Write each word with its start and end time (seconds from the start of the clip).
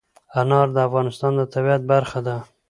انار 0.39 0.67
د 0.75 0.77
افغانستان 0.87 1.31
د 1.37 1.41
طبیعت 1.53 1.81
برخه 1.91 2.19
ده. 2.27 2.35